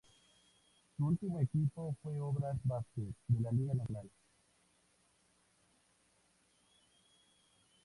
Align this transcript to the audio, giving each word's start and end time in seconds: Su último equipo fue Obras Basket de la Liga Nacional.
Su 0.97 1.05
último 1.05 1.39
equipo 1.39 1.95
fue 2.01 2.19
Obras 2.19 2.57
Basket 2.63 3.13
de 3.27 3.39
la 3.39 3.51
Liga 3.51 3.75
Nacional. 3.75 4.09